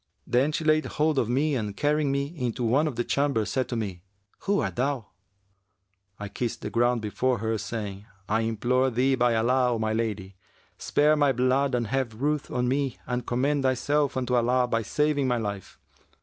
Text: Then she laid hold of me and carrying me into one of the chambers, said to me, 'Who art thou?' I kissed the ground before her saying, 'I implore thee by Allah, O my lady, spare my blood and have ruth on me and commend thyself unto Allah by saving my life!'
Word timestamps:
Then 0.25 0.51
she 0.51 0.63
laid 0.63 0.85
hold 0.87 1.19
of 1.19 1.29
me 1.29 1.53
and 1.53 1.77
carrying 1.77 2.11
me 2.11 2.33
into 2.35 2.63
one 2.63 2.87
of 2.87 2.95
the 2.95 3.03
chambers, 3.03 3.51
said 3.51 3.69
to 3.69 3.75
me, 3.75 4.01
'Who 4.39 4.59
art 4.61 4.75
thou?' 4.75 5.09
I 6.19 6.27
kissed 6.27 6.61
the 6.61 6.71
ground 6.71 7.03
before 7.03 7.37
her 7.37 7.55
saying, 7.59 8.07
'I 8.27 8.41
implore 8.41 8.89
thee 8.89 9.13
by 9.13 9.35
Allah, 9.35 9.73
O 9.73 9.77
my 9.77 9.93
lady, 9.93 10.37
spare 10.79 11.15
my 11.15 11.31
blood 11.31 11.75
and 11.75 11.85
have 11.85 12.19
ruth 12.19 12.49
on 12.49 12.67
me 12.67 12.97
and 13.05 13.27
commend 13.27 13.61
thyself 13.61 14.17
unto 14.17 14.33
Allah 14.33 14.67
by 14.67 14.81
saving 14.81 15.27
my 15.27 15.37
life!' 15.37 15.77